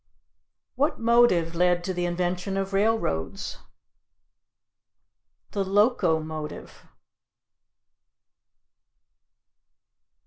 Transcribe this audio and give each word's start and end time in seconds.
What 0.73 0.99
motive 0.99 1.53
led 1.53 1.83
to 1.83 1.93
the 1.93 2.05
invention 2.05 2.57
of 2.57 2.73
railroads? 2.73 3.59
The 5.51 5.63
locomotive. 5.63 6.87